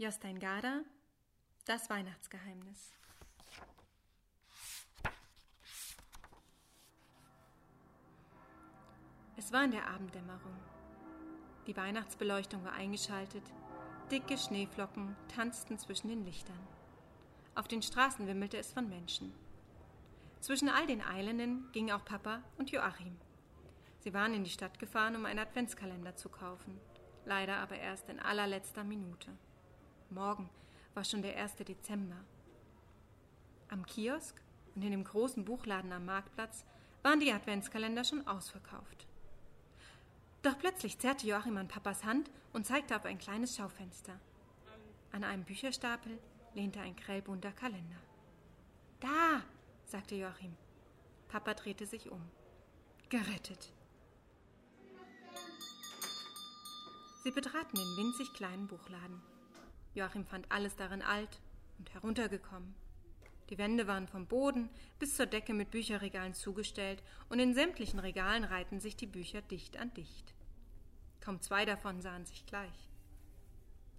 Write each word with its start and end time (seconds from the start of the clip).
Jostein 0.00 0.38
Garda 0.38 0.80
Das 1.66 1.90
Weihnachtsgeheimnis 1.90 2.94
Es 9.36 9.52
war 9.52 9.62
in 9.62 9.72
der 9.72 9.90
Abenddämmerung. 9.90 10.56
Die 11.66 11.76
Weihnachtsbeleuchtung 11.76 12.64
war 12.64 12.72
eingeschaltet, 12.72 13.42
dicke 14.10 14.38
Schneeflocken 14.38 15.14
tanzten 15.28 15.78
zwischen 15.78 16.08
den 16.08 16.24
Lichtern. 16.24 16.66
Auf 17.54 17.68
den 17.68 17.82
Straßen 17.82 18.26
wimmelte 18.26 18.56
es 18.56 18.72
von 18.72 18.88
Menschen. 18.88 19.34
Zwischen 20.40 20.70
all 20.70 20.86
den 20.86 21.02
Eilenden 21.02 21.70
gingen 21.72 21.92
auch 21.92 22.06
Papa 22.06 22.42
und 22.56 22.70
Joachim. 22.70 23.18
Sie 23.98 24.14
waren 24.14 24.32
in 24.32 24.44
die 24.44 24.50
Stadt 24.50 24.78
gefahren, 24.78 25.14
um 25.14 25.26
einen 25.26 25.40
Adventskalender 25.40 26.16
zu 26.16 26.30
kaufen, 26.30 26.80
leider 27.26 27.58
aber 27.58 27.76
erst 27.76 28.08
in 28.08 28.18
allerletzter 28.18 28.82
Minute. 28.82 29.36
Morgen 30.10 30.50
war 30.94 31.04
schon 31.04 31.22
der 31.22 31.36
1. 31.36 31.56
Dezember. 31.56 32.16
Am 33.68 33.86
Kiosk 33.86 34.34
und 34.74 34.82
in 34.82 34.90
dem 34.90 35.04
großen 35.04 35.44
Buchladen 35.44 35.92
am 35.92 36.04
Marktplatz 36.04 36.64
waren 37.02 37.20
die 37.20 37.32
Adventskalender 37.32 38.02
schon 38.02 38.26
ausverkauft. 38.26 39.06
Doch 40.42 40.58
plötzlich 40.58 40.98
zerrte 40.98 41.26
Joachim 41.26 41.56
an 41.58 41.68
Papas 41.68 42.04
Hand 42.04 42.30
und 42.52 42.66
zeigte 42.66 42.96
auf 42.96 43.04
ein 43.04 43.18
kleines 43.18 43.56
Schaufenster. 43.56 44.18
An 45.12 45.22
einem 45.22 45.44
Bücherstapel 45.44 46.18
lehnte 46.54 46.80
ein 46.80 46.96
grellbunter 46.96 47.52
Kalender. 47.52 47.98
Da, 48.98 49.42
sagte 49.84 50.16
Joachim. 50.16 50.56
Papa 51.28 51.54
drehte 51.54 51.86
sich 51.86 52.10
um. 52.10 52.22
Gerettet. 53.08 53.72
Sie 57.22 57.30
betraten 57.30 57.76
den 57.76 57.96
winzig 57.96 58.32
kleinen 58.32 58.66
Buchladen. 58.66 59.22
Joachim 59.94 60.24
fand 60.24 60.50
alles 60.50 60.76
darin 60.76 61.02
alt 61.02 61.40
und 61.78 61.92
heruntergekommen. 61.92 62.74
Die 63.48 63.58
Wände 63.58 63.86
waren 63.86 64.06
vom 64.06 64.26
Boden 64.26 64.70
bis 64.98 65.16
zur 65.16 65.26
Decke 65.26 65.54
mit 65.54 65.70
Bücherregalen 65.70 66.34
zugestellt, 66.34 67.02
und 67.28 67.40
in 67.40 67.54
sämtlichen 67.54 67.98
Regalen 67.98 68.44
reihten 68.44 68.80
sich 68.80 68.96
die 68.96 69.06
Bücher 69.06 69.42
dicht 69.42 69.76
an 69.76 69.92
dicht. 69.94 70.34
Kaum 71.20 71.40
zwei 71.40 71.64
davon 71.64 72.00
sahen 72.00 72.26
sich 72.26 72.46
gleich. 72.46 72.90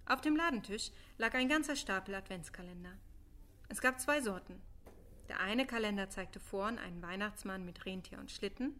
Auf 0.06 0.20
dem 0.20 0.36
Ladentisch 0.36 0.90
lag 1.18 1.34
ein 1.34 1.48
ganzer 1.48 1.76
Stapel 1.76 2.14
Adventskalender. 2.14 2.92
Es 3.68 3.80
gab 3.80 4.00
zwei 4.00 4.20
Sorten. 4.20 4.60
Der 5.28 5.40
eine 5.40 5.66
Kalender 5.66 6.08
zeigte 6.10 6.40
vorn 6.40 6.78
einen 6.78 7.02
Weihnachtsmann 7.02 7.64
mit 7.64 7.86
Rentier 7.86 8.18
und 8.18 8.30
Schlitten, 8.30 8.74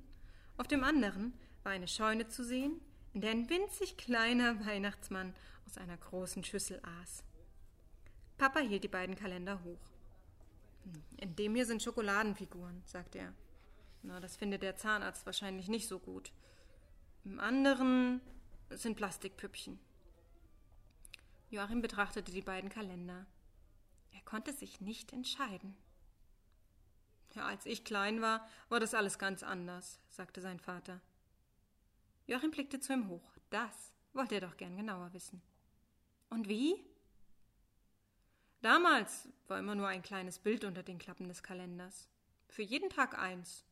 auf 0.56 0.68
dem 0.68 0.84
anderen 0.84 1.32
war 1.62 1.72
eine 1.72 1.88
Scheune 1.88 2.28
zu 2.28 2.44
sehen, 2.44 2.80
in 3.14 3.20
der 3.20 3.30
ein 3.30 3.48
winzig 3.48 3.96
kleiner 3.96 4.64
Weihnachtsmann 4.66 5.34
aus 5.66 5.78
einer 5.78 5.96
großen 5.96 6.44
Schüssel 6.44 6.80
aß. 7.00 7.24
Papa 8.38 8.60
hielt 8.60 8.84
die 8.84 8.88
beiden 8.88 9.14
Kalender 9.14 9.62
hoch. 9.62 9.90
In 11.18 11.36
dem 11.36 11.54
hier 11.54 11.66
sind 11.66 11.82
Schokoladenfiguren, 11.82 12.82
sagte 12.86 13.18
er. 13.18 13.34
Na, 14.02 14.18
das 14.18 14.36
findet 14.36 14.62
der 14.62 14.76
Zahnarzt 14.76 15.26
wahrscheinlich 15.26 15.68
nicht 15.68 15.86
so 15.86 15.98
gut. 15.98 16.32
Im 17.24 17.38
anderen 17.38 18.20
sind 18.70 18.96
Plastikpüppchen. 18.96 19.78
Joachim 21.50 21.82
betrachtete 21.82 22.32
die 22.32 22.42
beiden 22.42 22.70
Kalender. 22.70 23.26
Er 24.10 24.22
konnte 24.22 24.52
sich 24.52 24.80
nicht 24.80 25.12
entscheiden. 25.12 25.76
Ja, 27.34 27.46
als 27.46 27.64
ich 27.66 27.84
klein 27.84 28.20
war, 28.20 28.46
war 28.68 28.80
das 28.80 28.94
alles 28.94 29.18
ganz 29.18 29.42
anders, 29.42 30.00
sagte 30.08 30.40
sein 30.40 30.58
Vater. 30.58 31.00
Joachim 32.26 32.50
blickte 32.50 32.80
zu 32.80 32.92
ihm 32.92 33.08
hoch. 33.08 33.36
Das 33.50 33.92
wollte 34.12 34.34
er 34.34 34.40
doch 34.40 34.56
gern 34.56 34.76
genauer 34.76 35.12
wissen. 35.12 35.42
Und 36.32 36.48
wie? 36.48 36.82
Damals 38.62 39.28
war 39.48 39.58
immer 39.58 39.74
nur 39.74 39.88
ein 39.88 40.02
kleines 40.02 40.38
Bild 40.38 40.64
unter 40.64 40.82
den 40.82 40.98
Klappen 40.98 41.28
des 41.28 41.42
Kalenders. 41.42 42.08
Für 42.48 42.62
jeden 42.62 42.88
Tag 42.88 43.18
eins. 43.18 43.66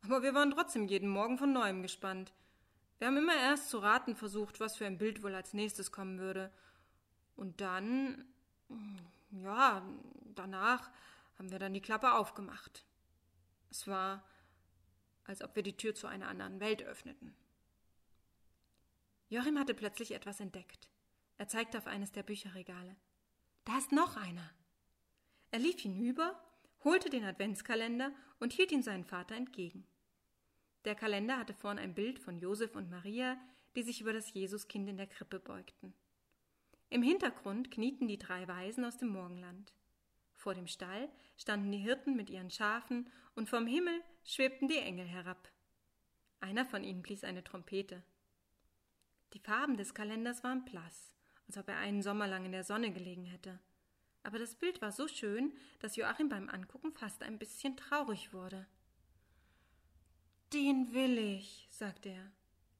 Aber 0.00 0.22
wir 0.22 0.32
waren 0.32 0.52
trotzdem 0.52 0.86
jeden 0.86 1.08
Morgen 1.08 1.38
von 1.38 1.52
neuem 1.52 1.82
gespannt. 1.82 2.32
Wir 2.98 3.08
haben 3.08 3.16
immer 3.16 3.34
erst 3.34 3.68
zu 3.68 3.78
raten 3.78 4.14
versucht, 4.14 4.60
was 4.60 4.76
für 4.76 4.86
ein 4.86 4.98
Bild 4.98 5.24
wohl 5.24 5.34
als 5.34 5.54
nächstes 5.54 5.90
kommen 5.90 6.20
würde. 6.20 6.52
Und 7.34 7.60
dann, 7.60 8.24
ja, 9.32 9.84
danach 10.36 10.92
haben 11.36 11.50
wir 11.50 11.58
dann 11.58 11.74
die 11.74 11.82
Klappe 11.82 12.12
aufgemacht. 12.12 12.84
Es 13.72 13.88
war, 13.88 14.22
als 15.24 15.42
ob 15.42 15.56
wir 15.56 15.64
die 15.64 15.76
Tür 15.76 15.96
zu 15.96 16.06
einer 16.06 16.28
anderen 16.28 16.60
Welt 16.60 16.80
öffneten. 16.84 17.34
Joachim 19.30 19.58
hatte 19.58 19.74
plötzlich 19.74 20.12
etwas 20.12 20.38
entdeckt. 20.38 20.88
Er 21.38 21.48
zeigte 21.48 21.78
auf 21.78 21.86
eines 21.86 22.12
der 22.12 22.22
Bücherregale. 22.22 22.96
Da 23.64 23.78
ist 23.78 23.92
noch 23.92 24.16
einer. 24.16 24.50
Er 25.50 25.58
lief 25.58 25.80
hinüber, 25.80 26.40
holte 26.84 27.10
den 27.10 27.24
Adventskalender 27.24 28.12
und 28.40 28.52
hielt 28.52 28.72
ihn 28.72 28.82
seinen 28.82 29.04
Vater 29.04 29.34
entgegen. 29.34 29.86
Der 30.84 30.94
Kalender 30.94 31.38
hatte 31.38 31.54
vorn 31.54 31.78
ein 31.78 31.94
Bild 31.94 32.18
von 32.18 32.38
Josef 32.38 32.76
und 32.76 32.90
Maria, 32.90 33.38
die 33.74 33.82
sich 33.82 34.00
über 34.00 34.12
das 34.12 34.32
Jesuskind 34.34 34.88
in 34.88 34.96
der 34.96 35.06
Krippe 35.06 35.40
beugten. 35.40 35.94
Im 36.90 37.02
Hintergrund 37.02 37.70
knieten 37.70 38.06
die 38.06 38.18
drei 38.18 38.46
Weisen 38.46 38.84
aus 38.84 38.98
dem 38.98 39.08
Morgenland. 39.08 39.72
Vor 40.34 40.54
dem 40.54 40.66
Stall 40.66 41.08
standen 41.36 41.72
die 41.72 41.78
Hirten 41.78 42.16
mit 42.16 42.30
ihren 42.30 42.50
Schafen, 42.50 43.10
und 43.34 43.48
vom 43.48 43.66
Himmel 43.66 44.00
schwebten 44.22 44.68
die 44.68 44.78
Engel 44.78 45.06
herab. 45.06 45.50
Einer 46.40 46.64
von 46.64 46.84
ihnen 46.84 47.02
blies 47.02 47.24
eine 47.24 47.42
Trompete. 47.42 48.04
Die 49.32 49.40
Farben 49.40 49.76
des 49.76 49.94
Kalenders 49.94 50.44
waren 50.44 50.64
blass, 50.64 51.13
als 51.46 51.56
ob 51.58 51.68
er 51.68 51.76
einen 51.76 52.02
Sommer 52.02 52.26
lang 52.26 52.44
in 52.44 52.52
der 52.52 52.64
Sonne 52.64 52.92
gelegen 52.92 53.24
hätte. 53.24 53.58
Aber 54.22 54.38
das 54.38 54.54
Bild 54.54 54.80
war 54.80 54.90
so 54.90 55.06
schön, 55.06 55.52
dass 55.80 55.96
Joachim 55.96 56.28
beim 56.28 56.48
Angucken 56.48 56.92
fast 56.92 57.22
ein 57.22 57.38
bisschen 57.38 57.76
traurig 57.76 58.32
wurde. 58.32 58.66
Den 60.52 60.92
will 60.94 61.18
ich, 61.18 61.68
sagte 61.70 62.08
er. 62.08 62.32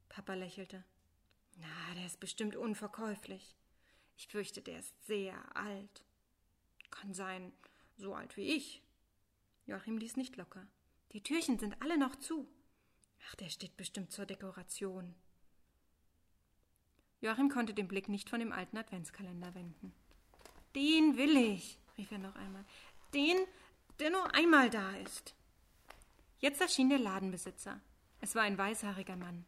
Papa 0.08 0.34
lächelte. 0.34 0.84
Na, 1.56 1.94
der 1.96 2.06
ist 2.06 2.20
bestimmt 2.20 2.56
unverkäuflich. 2.56 3.56
Ich 4.16 4.28
fürchte, 4.28 4.62
der 4.62 4.78
ist 4.78 5.06
sehr 5.06 5.34
alt. 5.56 6.04
Kann 6.90 7.12
sein, 7.12 7.52
so 7.96 8.14
alt 8.14 8.36
wie 8.36 8.54
ich. 8.54 8.82
Joachim 9.66 9.98
ließ 9.98 10.16
nicht 10.16 10.36
locker. 10.36 10.66
Die 11.12 11.22
Türchen 11.22 11.58
sind 11.58 11.80
alle 11.82 11.98
noch 11.98 12.16
zu. 12.16 12.48
Ach, 13.28 13.34
der 13.36 13.48
steht 13.48 13.76
bestimmt 13.76 14.12
zur 14.12 14.26
Dekoration. 14.26 15.14
Joachim 17.24 17.48
konnte 17.48 17.72
den 17.72 17.88
Blick 17.88 18.10
nicht 18.10 18.28
von 18.28 18.38
dem 18.38 18.52
alten 18.52 18.76
Adventskalender 18.76 19.54
wenden. 19.54 19.94
Den 20.74 21.16
will 21.16 21.38
ich, 21.38 21.78
rief 21.96 22.12
er 22.12 22.18
noch 22.18 22.36
einmal. 22.36 22.66
Den, 23.14 23.38
der 23.98 24.10
nur 24.10 24.34
einmal 24.34 24.68
da 24.68 24.94
ist. 24.96 25.34
Jetzt 26.38 26.60
erschien 26.60 26.90
der 26.90 26.98
Ladenbesitzer. 26.98 27.80
Es 28.20 28.34
war 28.34 28.42
ein 28.42 28.58
weißhaariger 28.58 29.16
Mann. 29.16 29.46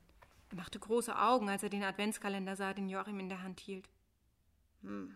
Er 0.48 0.56
machte 0.56 0.78
große 0.78 1.18
Augen, 1.18 1.50
als 1.50 1.64
er 1.64 1.68
den 1.68 1.84
Adventskalender 1.84 2.56
sah, 2.56 2.72
den 2.72 2.88
Joachim 2.88 3.20
in 3.20 3.28
der 3.28 3.42
Hand 3.42 3.60
hielt. 3.60 3.90
Hm, 4.80 5.14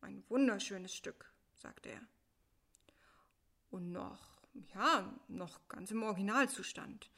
ein 0.00 0.24
wunderschönes 0.28 0.92
Stück, 0.92 1.32
sagte 1.54 1.90
er. 1.90 2.00
Und 3.70 3.92
noch, 3.92 4.42
ja, 4.74 5.14
noch 5.28 5.60
ganz 5.68 5.92
im 5.92 6.02
Originalzustand. 6.02 7.08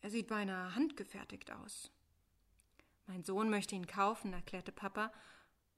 Er 0.00 0.08
sieht 0.08 0.28
beinahe 0.28 0.74
handgefertigt 0.74 1.50
aus. 1.50 1.90
Mein 3.08 3.24
Sohn 3.24 3.48
möchte 3.48 3.74
ihn 3.74 3.86
kaufen, 3.86 4.34
erklärte 4.34 4.70
Papa 4.70 5.10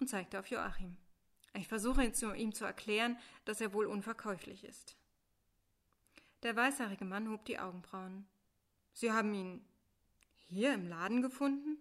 und 0.01 0.09
zeigte 0.09 0.41
auf 0.41 0.49
Joachim. 0.49 0.97
Ich 1.55 1.69
versuche 1.69 2.05
ihm 2.05 2.53
zu 2.53 2.65
erklären, 2.65 3.17
dass 3.45 3.61
er 3.61 3.73
wohl 3.73 3.87
unverkäuflich 3.87 4.65
ist. 4.65 4.97
Der 6.43 6.57
weißhaarige 6.57 7.05
Mann 7.05 7.31
hob 7.31 7.45
die 7.45 7.59
Augenbrauen. 7.59 8.27
Sie 8.93 9.13
haben 9.13 9.33
ihn 9.33 9.65
hier 10.49 10.75
im 10.75 10.89
Laden 10.89 11.23
gefunden? 11.23 11.79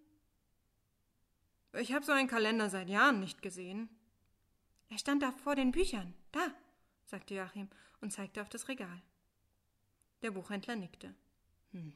Ich 1.73 1.93
habe 1.93 2.05
so 2.05 2.11
einen 2.11 2.27
Kalender 2.27 2.69
seit 2.69 2.87
Jahren 2.89 3.19
nicht 3.19 3.41
gesehen. 3.41 3.89
Er 4.89 4.99
stand 4.99 5.23
da 5.23 5.31
vor 5.31 5.55
den 5.55 5.71
Büchern. 5.71 6.13
Da, 6.31 6.53
sagte 7.05 7.33
Joachim 7.33 7.69
und 8.01 8.13
zeigte 8.13 8.43
auf 8.43 8.49
das 8.49 8.67
Regal. 8.67 9.01
Der 10.21 10.29
Buchhändler 10.29 10.75
nickte. 10.75 11.15
Hm, 11.71 11.93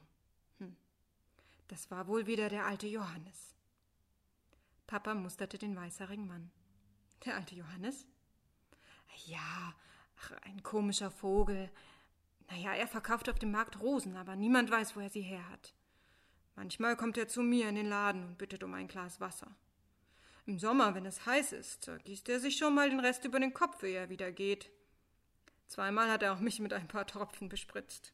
das 1.73 1.89
war 1.89 2.07
wohl 2.07 2.27
wieder 2.27 2.49
der 2.49 2.67
alte 2.67 2.85
Johannes. 2.85 3.55
Papa 4.85 5.15
musterte 5.15 5.57
den 5.57 5.75
weißhaarigen 5.75 6.27
Mann. 6.27 6.51
Der 7.25 7.35
alte 7.35 7.55
Johannes? 7.55 8.05
Ja, 9.25 9.73
ach, 10.19 10.31
ein 10.43 10.61
komischer 10.61 11.09
Vogel. 11.09 11.71
Naja, 12.51 12.75
er 12.75 12.87
verkauft 12.87 13.27
auf 13.27 13.39
dem 13.39 13.49
Markt 13.49 13.81
Rosen, 13.81 14.17
aber 14.17 14.35
niemand 14.35 14.69
weiß, 14.69 14.95
wo 14.95 14.99
er 14.99 15.09
sie 15.09 15.23
her 15.23 15.49
hat. 15.49 15.73
Manchmal 16.55 16.95
kommt 16.95 17.17
er 17.17 17.27
zu 17.27 17.41
mir 17.41 17.67
in 17.69 17.75
den 17.75 17.89
Laden 17.89 18.23
und 18.23 18.37
bittet 18.37 18.63
um 18.63 18.75
ein 18.75 18.87
Glas 18.87 19.19
Wasser. 19.19 19.55
Im 20.45 20.59
Sommer, 20.59 20.93
wenn 20.93 21.07
es 21.07 21.25
heiß 21.25 21.53
ist, 21.53 21.89
gießt 22.03 22.29
er 22.29 22.39
sich 22.39 22.55
schon 22.55 22.75
mal 22.75 22.91
den 22.91 22.99
Rest 22.99 23.25
über 23.25 23.39
den 23.39 23.55
Kopf, 23.55 23.81
ehe 23.81 23.97
er 23.97 24.09
wieder 24.09 24.31
geht. 24.31 24.69
Zweimal 25.65 26.11
hat 26.11 26.21
er 26.21 26.33
auch 26.33 26.39
mich 26.39 26.59
mit 26.59 26.71
ein 26.71 26.87
paar 26.87 27.07
Tropfen 27.07 27.49
bespritzt. 27.49 28.13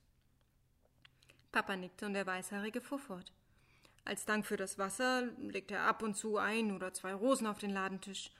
Papa 1.52 1.76
nickte 1.76 2.06
und 2.06 2.14
der 2.14 2.26
Weißhaarige 2.26 2.80
fuhr 2.80 3.00
fort. 3.00 3.34
Als 4.10 4.26
Dank 4.26 4.48
für 4.48 4.58
das 4.58 4.80
Wasser 4.80 5.30
legt 5.38 5.70
er 5.70 5.84
ab 5.84 6.02
und 6.02 6.16
zu 6.16 6.40
ein 6.40 6.76
oder 6.76 6.92
zwei 6.96 7.14
Rosen 7.14 7.46
auf 7.46 7.60
den 7.60 7.70
Ladentisch. 7.70 8.32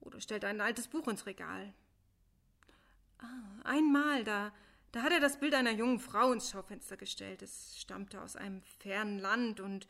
oder 0.00 0.20
stellt 0.20 0.44
ein 0.44 0.60
altes 0.60 0.88
Buch 0.88 1.06
ins 1.06 1.24
Regal. 1.24 1.72
Ah, 3.18 3.62
einmal, 3.62 4.24
da, 4.24 4.52
da 4.90 5.02
hat 5.02 5.12
er 5.12 5.20
das 5.20 5.38
Bild 5.38 5.54
einer 5.54 5.70
jungen 5.70 6.00
Frau 6.00 6.32
ins 6.32 6.50
Schaufenster 6.50 6.96
gestellt. 6.96 7.42
Es 7.42 7.80
stammte 7.80 8.20
aus 8.20 8.34
einem 8.34 8.60
fernen 8.80 9.20
Land 9.20 9.60
und, 9.60 9.86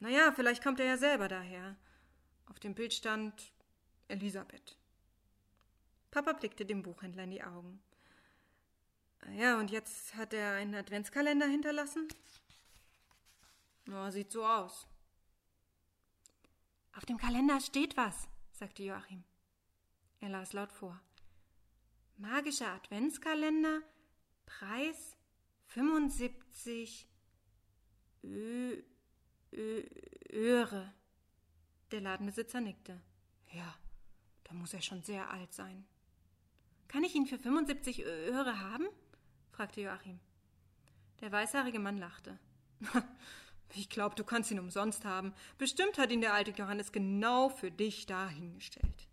naja, 0.00 0.32
vielleicht 0.32 0.64
kommt 0.64 0.80
er 0.80 0.86
ja 0.86 0.96
selber 0.96 1.28
daher. 1.28 1.76
Auf 2.46 2.58
dem 2.58 2.74
Bild 2.74 2.94
stand 2.94 3.52
Elisabeth. 4.08 4.76
Papa 6.10 6.32
blickte 6.32 6.66
dem 6.66 6.82
Buchhändler 6.82 7.22
in 7.22 7.30
die 7.30 7.44
Augen. 7.44 7.80
Ja, 9.36 9.60
und 9.60 9.70
jetzt 9.70 10.16
hat 10.16 10.34
er 10.34 10.54
einen 10.54 10.74
Adventskalender 10.74 11.46
hinterlassen? 11.46 12.08
Na, 13.88 14.10
sieht 14.10 14.30
so 14.30 14.44
aus. 14.44 14.86
Auf 16.94 17.06
dem 17.06 17.16
Kalender 17.16 17.58
steht 17.58 17.96
was, 17.96 18.28
sagte 18.52 18.82
Joachim. 18.82 19.24
Er 20.20 20.28
las 20.28 20.52
laut 20.52 20.72
vor. 20.72 21.00
Magischer 22.18 22.68
Adventskalender, 22.68 23.80
Preis 24.44 25.16
75 25.68 27.08
Ö, 28.24 28.82
Ö, 29.54 29.82
Öre. 30.32 30.92
Der 31.90 32.02
Ladenbesitzer 32.02 32.60
nickte. 32.60 33.00
Ja, 33.52 33.74
da 34.44 34.52
muss 34.52 34.74
er 34.74 34.82
schon 34.82 35.02
sehr 35.02 35.30
alt 35.30 35.54
sein. 35.54 35.86
Kann 36.88 37.04
ich 37.04 37.14
ihn 37.14 37.26
für 37.26 37.38
75 37.38 38.04
Öre 38.04 38.60
haben? 38.60 38.86
fragte 39.50 39.80
Joachim. 39.80 40.20
Der 41.20 41.32
weißhaarige 41.32 41.78
Mann 41.78 41.96
lachte. 41.96 42.38
Ich 43.74 43.88
glaube, 43.88 44.14
du 44.14 44.24
kannst 44.24 44.50
ihn 44.50 44.58
umsonst 44.58 45.04
haben. 45.04 45.34
Bestimmt 45.58 45.98
hat 45.98 46.10
ihn 46.10 46.20
der 46.20 46.34
alte 46.34 46.52
Johannes 46.52 46.92
genau 46.92 47.48
für 47.48 47.70
dich 47.70 48.06
dahingestellt. 48.06 49.08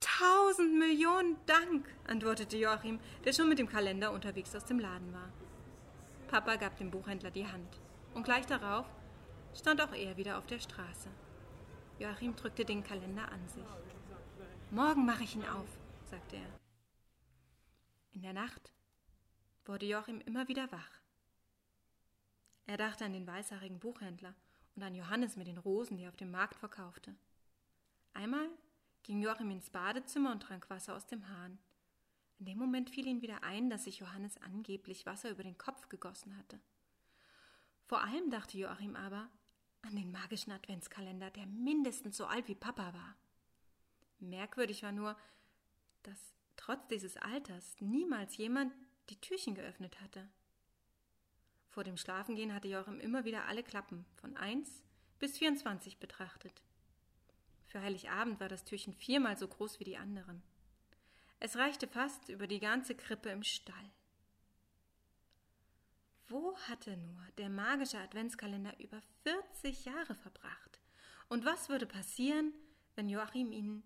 Tausend 0.00 0.78
Millionen 0.78 1.36
Dank, 1.46 1.92
antwortete 2.06 2.56
Joachim, 2.56 3.00
der 3.24 3.32
schon 3.32 3.48
mit 3.48 3.58
dem 3.58 3.68
Kalender 3.68 4.12
unterwegs 4.12 4.54
aus 4.54 4.64
dem 4.64 4.78
Laden 4.78 5.12
war. 5.12 5.32
Papa 6.28 6.56
gab 6.56 6.76
dem 6.76 6.90
Buchhändler 6.90 7.30
die 7.30 7.46
Hand, 7.46 7.80
und 8.14 8.22
gleich 8.22 8.46
darauf 8.46 8.86
stand 9.54 9.80
auch 9.80 9.92
er 9.92 10.16
wieder 10.16 10.38
auf 10.38 10.46
der 10.46 10.60
Straße. 10.60 11.08
Joachim 11.98 12.36
drückte 12.36 12.64
den 12.64 12.84
Kalender 12.84 13.30
an 13.30 13.48
sich. 13.48 13.64
Morgen 14.70 15.04
mache 15.04 15.24
ich 15.24 15.34
ihn 15.34 15.46
auf, 15.46 15.68
sagte 16.04 16.36
er. 16.36 16.60
In 18.12 18.22
der 18.22 18.32
Nacht 18.32 18.73
wurde 19.66 19.86
Joachim 19.86 20.20
immer 20.20 20.48
wieder 20.48 20.70
wach. 20.72 20.90
Er 22.66 22.76
dachte 22.76 23.04
an 23.04 23.12
den 23.12 23.26
weißhaarigen 23.26 23.78
Buchhändler 23.78 24.34
und 24.74 24.82
an 24.82 24.94
Johannes 24.94 25.36
mit 25.36 25.46
den 25.46 25.58
Rosen, 25.58 25.96
die 25.96 26.04
er 26.04 26.10
auf 26.10 26.16
dem 26.16 26.30
Markt 26.30 26.56
verkaufte. 26.56 27.14
Einmal 28.14 28.48
ging 29.02 29.20
Joachim 29.20 29.50
ins 29.50 29.70
Badezimmer 29.70 30.32
und 30.32 30.42
trank 30.42 30.68
Wasser 30.70 30.94
aus 30.94 31.06
dem 31.06 31.28
Hahn. 31.28 31.58
In 32.38 32.46
dem 32.46 32.58
Moment 32.58 32.90
fiel 32.90 33.06
ihm 33.06 33.22
wieder 33.22 33.42
ein, 33.42 33.70
dass 33.70 33.84
sich 33.84 33.98
Johannes 33.98 34.38
angeblich 34.38 35.06
Wasser 35.06 35.30
über 35.30 35.42
den 35.42 35.58
Kopf 35.58 35.88
gegossen 35.88 36.36
hatte. 36.36 36.58
Vor 37.86 38.02
allem 38.02 38.30
dachte 38.30 38.58
Joachim 38.58 38.96
aber 38.96 39.28
an 39.82 39.94
den 39.94 40.10
magischen 40.10 40.52
Adventskalender, 40.52 41.30
der 41.30 41.46
mindestens 41.46 42.16
so 42.16 42.26
alt 42.26 42.48
wie 42.48 42.54
Papa 42.54 42.94
war. 42.94 43.16
Merkwürdig 44.18 44.82
war 44.82 44.92
nur, 44.92 45.16
dass 46.02 46.34
trotz 46.56 46.86
dieses 46.88 47.16
Alters 47.18 47.76
niemals 47.80 48.36
jemand 48.36 48.72
die 49.10 49.20
Türchen 49.20 49.54
geöffnet 49.54 50.00
hatte. 50.00 50.28
Vor 51.68 51.84
dem 51.84 51.96
Schlafengehen 51.96 52.54
hatte 52.54 52.68
Joachim 52.68 53.00
immer 53.00 53.24
wieder 53.24 53.46
alle 53.46 53.62
Klappen 53.62 54.06
von 54.16 54.36
1 54.36 54.82
bis 55.18 55.38
24 55.38 55.98
betrachtet. 55.98 56.62
Für 57.66 57.82
Heiligabend 57.82 58.38
war 58.38 58.48
das 58.48 58.64
Türchen 58.64 58.94
viermal 58.94 59.36
so 59.36 59.48
groß 59.48 59.80
wie 59.80 59.84
die 59.84 59.96
anderen. 59.96 60.42
Es 61.40 61.56
reichte 61.56 61.88
fast 61.88 62.28
über 62.28 62.46
die 62.46 62.60
ganze 62.60 62.94
Krippe 62.94 63.30
im 63.30 63.42
Stall. 63.42 63.90
Wo 66.28 66.56
hatte 66.68 66.96
nur 66.96 67.22
der 67.36 67.50
magische 67.50 67.98
Adventskalender 67.98 68.78
über 68.80 69.02
40 69.24 69.84
Jahre 69.84 70.14
verbracht? 70.14 70.80
Und 71.28 71.44
was 71.44 71.68
würde 71.68 71.86
passieren, 71.86 72.52
wenn 72.94 73.08
Joachim 73.08 73.52
ihn 73.52 73.82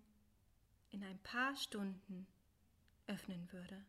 in 0.91 1.03
ein 1.03 1.19
paar 1.19 1.55
Stunden 1.55 2.27
öffnen 3.07 3.51
würde? 3.51 3.83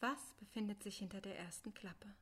Was 0.00 0.32
befindet 0.34 0.82
sich 0.82 0.98
hinter 0.98 1.20
der 1.20 1.38
ersten 1.38 1.74
Klappe? 1.74 2.14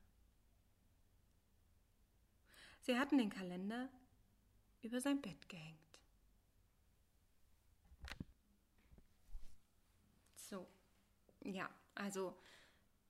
Sie 2.81 2.97
hatten 2.97 3.17
den 3.17 3.29
Kalender 3.29 3.89
über 4.81 5.01
sein 5.01 5.21
Bett 5.21 5.49
gehängt. 5.49 5.77
So, 10.35 10.67
ja, 11.43 11.69
also 11.95 12.37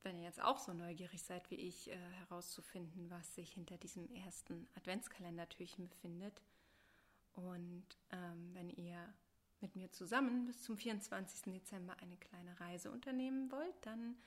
wenn 0.03 0.17
ihr 0.17 0.25
jetzt 0.25 0.41
auch 0.41 0.57
so 0.57 0.73
neugierig 0.73 1.21
seid 1.21 1.49
wie 1.51 1.55
ich, 1.55 1.89
äh, 1.89 1.95
herauszufinden, 1.95 3.09
was 3.09 3.35
sich 3.35 3.53
hinter 3.53 3.77
diesem 3.77 4.09
ersten 4.15 4.67
Adventskalendertürchen 4.75 5.87
befindet 5.87 6.41
und 7.33 7.85
ähm, 8.11 8.53
wenn 8.53 8.69
ihr 8.69 9.13
mit 9.61 9.75
mir 9.75 9.91
zusammen 9.91 10.45
bis 10.45 10.63
zum 10.63 10.77
24. 10.77 11.53
Dezember 11.53 11.97
eine 11.97 12.17
kleine 12.17 12.59
Reise 12.59 12.91
unternehmen 12.91 13.51
wollt, 13.51 13.75
dann 13.85 14.17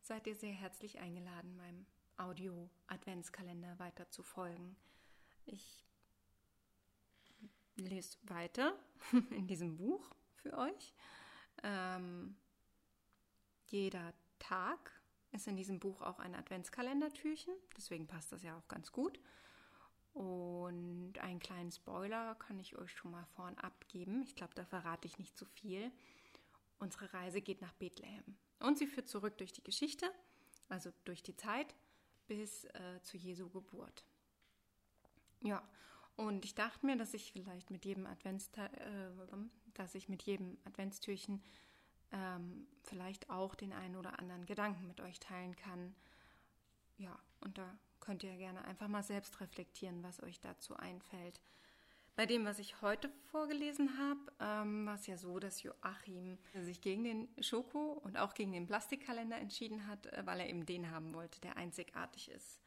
seid 0.00 0.26
ihr 0.26 0.34
sehr 0.34 0.52
herzlich 0.52 0.98
eingeladen, 0.98 1.56
meinem 1.56 1.86
Audio-Adventskalender 2.16 3.78
weiter 3.78 4.10
zu 4.10 4.22
folgen. 4.22 4.76
Ich 5.46 5.86
lese 7.76 8.18
weiter 8.22 8.78
in 9.30 9.46
diesem 9.46 9.76
Buch 9.76 10.14
für 10.34 10.56
euch. 10.56 10.94
Ähm, 11.62 12.36
jeder 13.66 14.12
Tag 14.38 14.92
ist 15.32 15.46
in 15.46 15.56
diesem 15.56 15.78
Buch 15.78 16.02
auch 16.02 16.18
ein 16.18 16.34
Adventskalendertürchen, 16.34 17.54
deswegen 17.76 18.06
passt 18.06 18.32
das 18.32 18.42
ja 18.42 18.56
auch 18.56 18.68
ganz 18.68 18.90
gut. 18.92 19.20
Und 20.12 21.18
einen 21.20 21.38
kleinen 21.38 21.70
Spoiler 21.70 22.34
kann 22.34 22.58
ich 22.58 22.76
euch 22.76 22.90
schon 22.90 23.12
mal 23.12 23.24
vorn 23.36 23.56
abgeben. 23.58 24.22
Ich 24.22 24.34
glaube, 24.34 24.54
da 24.54 24.64
verrate 24.64 25.06
ich 25.06 25.18
nicht 25.18 25.38
zu 25.38 25.44
viel. 25.44 25.92
Unsere 26.80 27.12
Reise 27.12 27.40
geht 27.40 27.60
nach 27.60 27.72
Bethlehem. 27.74 28.24
Und 28.58 28.78
sie 28.78 28.86
führt 28.86 29.08
zurück 29.08 29.38
durch 29.38 29.52
die 29.52 29.62
Geschichte, 29.62 30.10
also 30.68 30.90
durch 31.04 31.22
die 31.22 31.36
Zeit, 31.36 31.74
bis 32.26 32.64
äh, 32.64 33.00
zu 33.02 33.16
Jesu 33.16 33.48
Geburt. 33.48 34.04
Ja, 35.42 35.62
und 36.16 36.44
ich 36.44 36.54
dachte 36.54 36.84
mir, 36.84 36.96
dass 36.96 37.14
ich 37.14 37.32
vielleicht 37.32 37.70
mit 37.70 37.84
jedem 37.84 38.06
Adventsta 38.06 38.66
äh, 38.66 39.10
dass 39.74 39.94
ich 39.94 40.08
mit 40.08 40.22
jedem 40.24 40.58
Adventstürchen 40.64 41.42
ähm, 42.12 42.66
vielleicht 42.82 43.30
auch 43.30 43.54
den 43.54 43.72
einen 43.72 43.96
oder 43.96 44.18
anderen 44.18 44.44
Gedanken 44.46 44.86
mit 44.86 45.00
euch 45.00 45.20
teilen 45.20 45.56
kann. 45.56 45.94
Ja, 46.98 47.18
und 47.40 47.56
da 47.56 47.78
könnt 48.00 48.22
ihr 48.22 48.36
gerne 48.36 48.64
einfach 48.64 48.88
mal 48.88 49.02
selbst 49.02 49.40
reflektieren, 49.40 50.02
was 50.02 50.22
euch 50.22 50.40
dazu 50.40 50.76
einfällt. 50.76 51.40
Bei 52.20 52.26
dem, 52.26 52.44
was 52.44 52.58
ich 52.58 52.82
heute 52.82 53.08
vorgelesen 53.30 53.96
habe, 53.96 54.20
ähm, 54.40 54.84
war 54.84 54.96
es 54.96 55.06
ja 55.06 55.16
so, 55.16 55.38
dass 55.38 55.62
Joachim 55.62 56.36
sich 56.52 56.82
gegen 56.82 57.02
den 57.02 57.28
Schoko 57.42 57.92
und 57.92 58.18
auch 58.18 58.34
gegen 58.34 58.52
den 58.52 58.66
Plastikkalender 58.66 59.38
entschieden 59.38 59.86
hat, 59.86 60.04
äh, 60.04 60.20
weil 60.26 60.40
er 60.40 60.50
eben 60.50 60.66
den 60.66 60.90
haben 60.90 61.14
wollte, 61.14 61.40
der 61.40 61.56
einzigartig 61.56 62.30
ist. 62.30 62.60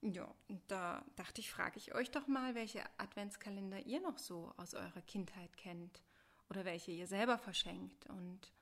Ja, 0.00 0.34
da 0.68 1.04
dachte 1.16 1.42
ich, 1.42 1.50
frage 1.50 1.76
ich 1.76 1.94
euch 1.94 2.10
doch 2.12 2.28
mal, 2.28 2.54
welche 2.54 2.82
Adventskalender 2.96 3.84
ihr 3.84 4.00
noch 4.00 4.16
so 4.16 4.54
aus 4.56 4.72
eurer 4.72 5.02
Kindheit 5.02 5.54
kennt 5.58 6.02
oder 6.48 6.64
welche 6.64 6.92
ihr 6.92 7.08
selber 7.08 7.36
verschenkt 7.36 8.06
und 8.06 8.54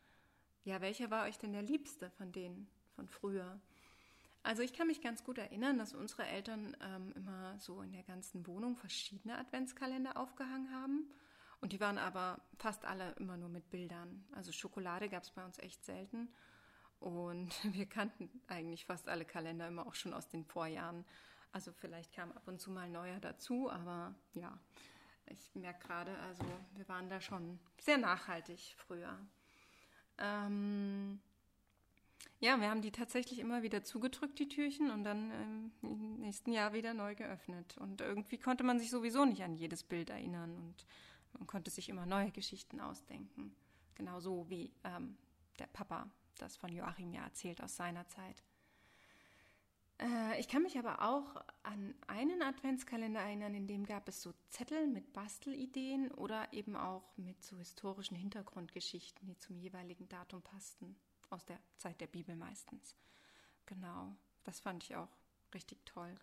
ja, 0.64 0.80
welcher 0.80 1.12
war 1.12 1.26
euch 1.26 1.38
denn 1.38 1.52
der 1.52 1.62
liebste 1.62 2.10
von 2.10 2.32
denen 2.32 2.68
von 2.96 3.06
früher? 3.06 3.60
Also 4.42 4.62
ich 4.62 4.72
kann 4.72 4.86
mich 4.86 5.00
ganz 5.00 5.24
gut 5.24 5.38
erinnern, 5.38 5.78
dass 5.78 5.94
unsere 5.94 6.26
Eltern 6.26 6.76
ähm, 6.80 7.12
immer 7.14 7.58
so 7.58 7.82
in 7.82 7.92
der 7.92 8.04
ganzen 8.04 8.46
Wohnung 8.46 8.76
verschiedene 8.76 9.36
Adventskalender 9.36 10.16
aufgehangen 10.16 10.72
haben. 10.72 11.10
Und 11.60 11.72
die 11.72 11.80
waren 11.80 11.98
aber 11.98 12.40
fast 12.56 12.84
alle 12.84 13.12
immer 13.18 13.36
nur 13.36 13.48
mit 13.48 13.68
Bildern. 13.70 14.24
Also 14.32 14.52
Schokolade 14.52 15.08
gab 15.08 15.24
es 15.24 15.30
bei 15.30 15.44
uns 15.44 15.58
echt 15.58 15.84
selten. 15.84 16.28
Und 17.00 17.52
wir 17.74 17.86
kannten 17.86 18.30
eigentlich 18.46 18.86
fast 18.86 19.08
alle 19.08 19.24
Kalender 19.24 19.68
immer 19.68 19.86
auch 19.86 19.94
schon 19.94 20.14
aus 20.14 20.28
den 20.28 20.44
Vorjahren. 20.44 21.04
Also 21.52 21.72
vielleicht 21.72 22.12
kam 22.12 22.30
ab 22.32 22.46
und 22.46 22.60
zu 22.60 22.70
mal 22.70 22.88
neuer 22.88 23.20
dazu, 23.20 23.70
aber 23.70 24.14
ja, 24.34 24.58
ich 25.26 25.54
merke 25.54 25.86
gerade, 25.86 26.16
also 26.18 26.44
wir 26.74 26.88
waren 26.88 27.08
da 27.08 27.20
schon 27.20 27.58
sehr 27.80 27.98
nachhaltig 27.98 28.74
früher. 28.76 29.18
Ähm, 30.18 31.20
ja, 32.40 32.60
wir 32.60 32.70
haben 32.70 32.82
die 32.82 32.92
tatsächlich 32.92 33.40
immer 33.40 33.62
wieder 33.62 33.82
zugedrückt, 33.82 34.38
die 34.38 34.48
Türchen, 34.48 34.90
und 34.90 35.04
dann 35.04 35.30
ähm, 35.32 35.72
im 35.82 36.20
nächsten 36.20 36.52
Jahr 36.52 36.72
wieder 36.72 36.94
neu 36.94 37.14
geöffnet. 37.14 37.76
Und 37.78 38.00
irgendwie 38.00 38.38
konnte 38.38 38.64
man 38.64 38.78
sich 38.78 38.90
sowieso 38.90 39.24
nicht 39.24 39.42
an 39.42 39.54
jedes 39.54 39.82
Bild 39.82 40.10
erinnern 40.10 40.56
und 40.56 40.86
man 41.32 41.46
konnte 41.46 41.70
sich 41.70 41.88
immer 41.88 42.06
neue 42.06 42.30
Geschichten 42.30 42.80
ausdenken. 42.80 43.54
Genauso 43.94 44.48
wie 44.48 44.72
ähm, 44.84 45.16
der 45.58 45.66
Papa 45.66 46.08
das 46.36 46.56
von 46.56 46.72
Joachim 46.72 47.12
ja 47.12 47.24
erzählt 47.24 47.60
aus 47.60 47.76
seiner 47.76 48.06
Zeit. 48.06 48.42
Äh, 49.98 50.38
Ich 50.38 50.48
kann 50.48 50.62
mich 50.62 50.78
aber 50.78 51.02
auch 51.02 51.42
an 51.64 51.94
einen 52.06 52.42
Adventskalender 52.42 53.20
erinnern, 53.20 53.54
in 53.54 53.66
dem 53.66 53.84
gab 53.84 54.08
es 54.08 54.22
so 54.22 54.32
Zettel 54.48 54.86
mit 54.86 55.12
Bastelideen 55.12 56.12
oder 56.12 56.52
eben 56.52 56.76
auch 56.76 57.16
mit 57.16 57.42
so 57.42 57.58
historischen 57.58 58.16
Hintergrundgeschichten, 58.16 59.26
die 59.26 59.36
zum 59.36 59.58
jeweiligen 59.58 60.08
Datum 60.08 60.42
passten. 60.42 60.96
Aus 61.30 61.44
der 61.44 61.58
Zeit 61.76 62.00
der 62.00 62.06
Bibel 62.06 62.36
meistens. 62.36 62.94
Genau, 63.66 64.16
das 64.44 64.60
fand 64.60 64.82
ich 64.84 64.96
auch 64.96 65.10
richtig 65.52 65.84
toll. 65.84 66.14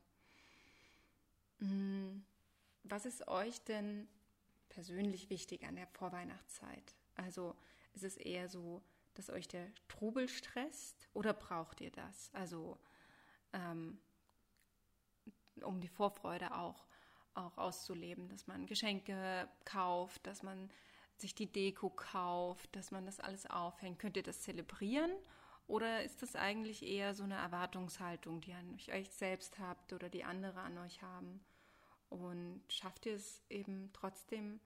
Mm, 1.60 2.22
was 2.84 3.06
ist 3.06 3.28
euch 3.28 3.62
denn 3.64 4.08
persönlich 4.70 5.30
wichtig 5.30 5.66
an 5.66 5.76
der 5.76 5.88
Vorweihnachtszeit? 5.88 6.96
Also 7.16 7.56
ist 7.94 8.04
es 8.04 8.18
eher 8.18 8.50
so, 8.50 8.82
dass 9.14 9.30
euch 9.30 9.48
der 9.48 9.68
Trubel 9.88 10.28
stresst 10.28 11.08
oder 11.14 11.34
braucht 11.34 11.82
ihr 11.82 11.92
das? 11.92 12.30
Also 12.34 12.78
ähm, 13.54 14.00
um 15.62 15.80
die 15.80 15.88
Vorfreude 15.88 16.56
auch, 16.56 16.86
auch 17.34 17.58
auszuleben, 17.58 18.28
dass 18.30 18.48
man 18.48 18.66
Geschenke 18.66 19.50
kauft, 19.64 20.26
dass 20.28 20.44
man 20.44 20.70
sich 21.18 21.36
die 21.36 21.52
Deko 21.52 21.90
kauft, 21.90 22.76
dass 22.76 22.92
man 22.92 23.06
das 23.06 23.20
alles 23.20 23.46
aufhängt. 23.46 24.00
Könnt 24.00 24.18
ihr 24.18 24.24
das 24.24 24.42
zelebrieren 24.42 25.12
oder 25.68 26.04
ist 26.04 26.22
das 26.22 26.36
eigentlich 26.36 26.84
eher 26.84 27.16
so 27.16 27.24
eine 27.24 27.36
Erwartungshaltung, 27.36 28.42
die 28.42 28.52
ihr 28.52 28.58
an 28.58 28.78
euch 28.92 29.12
selbst 29.12 29.58
habt 29.60 29.94
oder 29.94 30.10
die 30.10 30.24
andere 30.24 30.62
an 30.62 30.78
euch 30.78 31.02
haben? 31.02 31.44
Und 32.10 32.62
schafft 32.70 33.06
ihr 33.06 33.16
es 33.16 33.42
eben 33.50 33.90
trotzdem, 33.94 34.60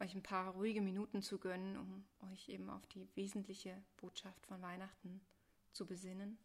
euch 0.00 0.14
ein 0.14 0.22
paar 0.22 0.52
ruhige 0.52 0.80
Minuten 0.80 1.22
zu 1.22 1.38
gönnen, 1.38 1.76
um 1.76 2.04
euch 2.32 2.48
eben 2.48 2.70
auf 2.70 2.86
die 2.86 3.08
wesentliche 3.14 3.76
Botschaft 3.96 4.46
von 4.46 4.62
Weihnachten 4.62 5.20
zu 5.72 5.86
besinnen? 5.86 6.38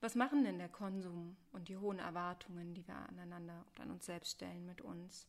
Was 0.00 0.14
machen 0.14 0.44
denn 0.44 0.58
der 0.58 0.68
Konsum 0.68 1.36
und 1.52 1.68
die 1.68 1.76
hohen 1.76 1.98
Erwartungen, 1.98 2.74
die 2.74 2.86
wir 2.86 2.96
aneinander 2.96 3.64
und 3.68 3.80
an 3.80 3.90
uns 3.90 4.06
selbst 4.06 4.32
stellen 4.32 4.66
mit 4.66 4.80
uns? 4.80 5.28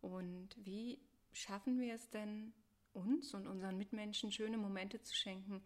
Und 0.00 0.50
wie 0.56 1.00
schaffen 1.32 1.80
wir 1.80 1.94
es 1.94 2.10
denn, 2.10 2.52
uns 2.92 3.34
und 3.34 3.46
unseren 3.46 3.76
Mitmenschen 3.76 4.32
schöne 4.32 4.58
Momente 4.58 5.00
zu 5.02 5.14
schenken, 5.14 5.62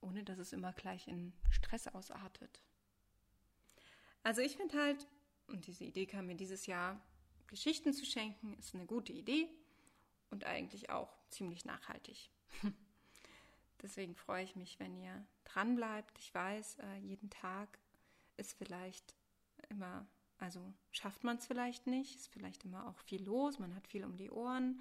ohne 0.00 0.24
dass 0.24 0.38
es 0.38 0.52
immer 0.52 0.72
gleich 0.72 1.08
in 1.08 1.32
Stress 1.50 1.88
ausartet? 1.88 2.62
Also 4.22 4.40
ich 4.40 4.56
finde 4.56 4.78
halt, 4.78 5.06
und 5.48 5.66
diese 5.66 5.84
Idee 5.84 6.06
kam 6.06 6.26
mir 6.26 6.36
dieses 6.36 6.66
Jahr, 6.66 7.00
Geschichten 7.46 7.92
zu 7.92 8.06
schenken, 8.06 8.54
ist 8.58 8.74
eine 8.74 8.86
gute 8.86 9.12
Idee 9.12 9.48
und 10.30 10.44
eigentlich 10.44 10.90
auch 10.90 11.14
ziemlich 11.28 11.64
nachhaltig. 11.64 12.30
Deswegen 13.82 14.14
freue 14.14 14.44
ich 14.44 14.56
mich, 14.56 14.80
wenn 14.80 14.96
ihr 14.96 15.26
dran 15.44 15.76
bleibt. 15.76 16.18
Ich 16.18 16.34
weiß, 16.34 16.78
äh, 16.78 16.96
jeden 16.98 17.28
Tag 17.28 17.78
ist 18.38 18.54
vielleicht 18.54 19.14
immer, 19.68 20.06
also 20.44 20.60
schafft 20.90 21.24
man 21.24 21.38
es 21.38 21.46
vielleicht 21.46 21.86
nicht, 21.86 22.16
ist 22.16 22.28
vielleicht 22.28 22.64
immer 22.64 22.86
auch 22.86 22.98
viel 22.98 23.24
los, 23.24 23.58
man 23.58 23.74
hat 23.74 23.88
viel 23.88 24.04
um 24.04 24.16
die 24.16 24.30
Ohren. 24.30 24.78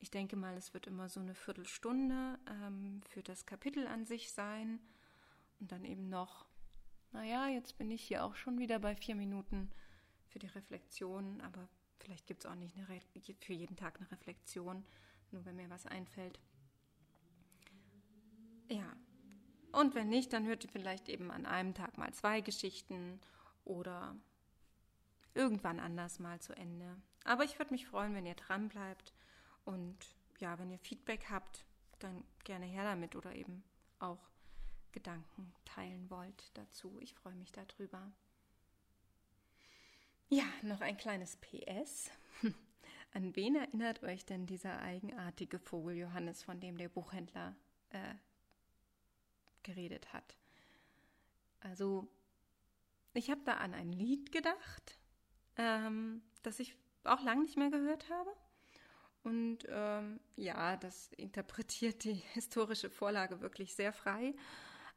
Ich 0.00 0.10
denke 0.10 0.34
mal, 0.34 0.56
es 0.56 0.72
wird 0.72 0.86
immer 0.86 1.10
so 1.10 1.20
eine 1.20 1.34
Viertelstunde 1.34 2.38
ähm, 2.48 3.02
für 3.10 3.22
das 3.22 3.44
Kapitel 3.44 3.86
an 3.86 4.06
sich 4.06 4.32
sein. 4.32 4.80
Und 5.60 5.72
dann 5.72 5.84
eben 5.84 6.08
noch, 6.08 6.46
naja, 7.12 7.48
jetzt 7.48 7.76
bin 7.76 7.90
ich 7.90 8.02
hier 8.02 8.24
auch 8.24 8.34
schon 8.34 8.58
wieder 8.58 8.78
bei 8.78 8.96
vier 8.96 9.14
Minuten 9.14 9.70
für 10.28 10.38
die 10.38 10.46
Reflexion, 10.46 11.40
aber 11.42 11.68
vielleicht 11.98 12.26
gibt 12.26 12.44
es 12.44 12.50
auch 12.50 12.54
nicht 12.54 12.74
eine 12.76 13.00
für 13.40 13.52
jeden 13.52 13.76
Tag 13.76 14.00
eine 14.00 14.10
Reflexion, 14.10 14.84
nur 15.30 15.44
wenn 15.44 15.56
mir 15.56 15.68
was 15.68 15.86
einfällt. 15.86 16.40
Ja, 18.70 18.96
und 19.72 19.94
wenn 19.94 20.08
nicht, 20.08 20.32
dann 20.32 20.46
hört 20.46 20.64
ihr 20.64 20.70
vielleicht 20.70 21.10
eben 21.10 21.30
an 21.30 21.44
einem 21.44 21.74
Tag 21.74 21.98
mal 21.98 22.12
zwei 22.14 22.40
Geschichten 22.40 23.20
oder 23.64 24.16
irgendwann 25.34 25.80
anders 25.80 26.18
mal 26.18 26.40
zu 26.40 26.56
Ende. 26.56 26.96
Aber 27.24 27.44
ich 27.44 27.58
würde 27.58 27.72
mich 27.72 27.86
freuen, 27.86 28.14
wenn 28.14 28.26
ihr 28.26 28.34
dran 28.34 28.68
bleibt 28.68 29.12
und 29.64 29.96
ja, 30.38 30.58
wenn 30.58 30.70
ihr 30.70 30.78
Feedback 30.78 31.26
habt, 31.30 31.64
dann 31.98 32.24
gerne 32.44 32.66
her 32.66 32.84
damit 32.84 33.16
oder 33.16 33.34
eben 33.34 33.64
auch 33.98 34.30
Gedanken 34.92 35.52
teilen 35.64 36.08
wollt 36.10 36.50
dazu. 36.54 36.98
Ich 37.00 37.14
freue 37.14 37.34
mich 37.34 37.52
darüber. 37.52 38.12
Ja, 40.28 40.44
noch 40.62 40.80
ein 40.80 40.96
kleines 40.96 41.36
PS. 41.36 42.10
An 43.12 43.36
wen 43.36 43.56
erinnert 43.56 44.02
euch 44.02 44.24
denn 44.24 44.46
dieser 44.46 44.80
eigenartige 44.80 45.58
Vogel 45.58 45.96
Johannes, 45.96 46.42
von 46.42 46.60
dem 46.60 46.76
der 46.76 46.88
Buchhändler 46.88 47.54
äh, 47.90 48.14
geredet 49.62 50.12
hat? 50.12 50.36
Also, 51.60 52.08
ich 53.14 53.30
habe 53.30 53.40
da 53.44 53.54
an 53.54 53.74
ein 53.74 53.92
Lied 53.92 54.32
gedacht, 54.32 54.98
ähm, 55.56 56.22
das 56.42 56.60
ich 56.60 56.76
auch 57.04 57.22
lange 57.22 57.42
nicht 57.42 57.56
mehr 57.56 57.70
gehört 57.70 58.08
habe. 58.10 58.30
Und 59.22 59.60
ähm, 59.68 60.20
ja, 60.36 60.76
das 60.76 61.12
interpretiert 61.14 62.04
die 62.04 62.12
historische 62.34 62.90
Vorlage 62.90 63.40
wirklich 63.40 63.74
sehr 63.74 63.92
frei. 63.92 64.34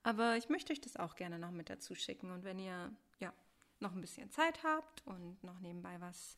Aber 0.04 0.38
ich 0.38 0.50
möchte 0.50 0.74
euch 0.74 0.82
das 0.82 0.98
auch 0.98 1.16
gerne 1.16 1.40
noch 1.40 1.52
mit 1.52 1.70
dazu 1.70 1.96
schicken. 1.96 2.32
Und 2.32 2.44
wenn 2.44 2.60
ihr 2.60 2.92
ja 3.20 3.34
noch 3.80 3.94
ein 3.94 4.02
bisschen 4.02 4.30
Zeit 4.30 4.64
habt 4.64 5.06
und 5.06 5.44
noch 5.44 5.60
nebenbei 5.60 6.00
was, 6.00 6.38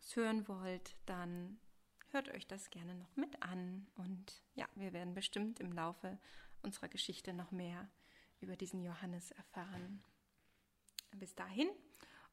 was 0.00 0.16
hören 0.16 0.46
wollt, 0.48 0.94
dann 1.06 1.58
hört 2.10 2.28
euch 2.30 2.46
das 2.46 2.70
gerne 2.70 2.94
noch 2.94 3.14
mit 3.16 3.42
an. 3.42 3.86
Und 3.96 4.42
ja, 4.54 4.66
wir 4.74 4.92
werden 4.92 5.14
bestimmt 5.14 5.60
im 5.60 5.72
Laufe 5.72 6.18
unserer 6.62 6.88
Geschichte 6.88 7.32
noch 7.32 7.50
mehr 7.50 7.88
über 8.40 8.56
diesen 8.56 8.82
Johannes 8.82 9.32
erfahren. 9.32 10.02
Bis 11.16 11.34
dahin, 11.34 11.68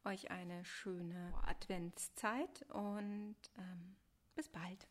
euch 0.06 0.32
eine 0.32 0.64
schöne 0.64 1.34
Adventszeit 1.46 2.64
und 2.70 3.36
ähm, 3.58 3.96
bis 4.36 4.50
bald. 4.50 4.88